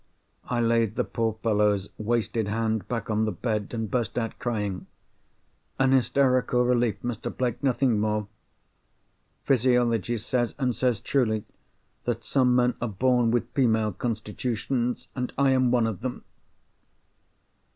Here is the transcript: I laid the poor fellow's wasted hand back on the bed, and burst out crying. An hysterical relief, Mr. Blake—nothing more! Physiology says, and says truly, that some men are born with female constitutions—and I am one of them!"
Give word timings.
I 0.45 0.59
laid 0.61 0.95
the 0.95 1.03
poor 1.03 1.33
fellow's 1.43 1.87
wasted 1.99 2.47
hand 2.47 2.87
back 2.87 3.11
on 3.11 3.25
the 3.25 3.31
bed, 3.31 3.67
and 3.69 3.91
burst 3.91 4.17
out 4.17 4.39
crying. 4.39 4.87
An 5.77 5.91
hysterical 5.91 6.65
relief, 6.65 7.03
Mr. 7.03 7.29
Blake—nothing 7.29 7.99
more! 7.99 8.27
Physiology 9.43 10.17
says, 10.17 10.55
and 10.57 10.75
says 10.75 11.01
truly, 11.01 11.45
that 12.05 12.23
some 12.23 12.55
men 12.55 12.73
are 12.81 12.87
born 12.87 13.29
with 13.29 13.53
female 13.53 13.91
constitutions—and 13.91 15.33
I 15.37 15.51
am 15.51 15.69
one 15.69 15.85
of 15.85 16.01
them!" 16.01 16.23